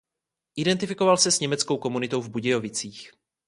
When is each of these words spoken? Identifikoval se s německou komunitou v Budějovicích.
Identifikoval 0.55 1.17
se 1.17 1.31
s 1.31 1.39
německou 1.39 1.77
komunitou 1.77 2.21
v 2.21 2.29
Budějovicích. 2.29 3.11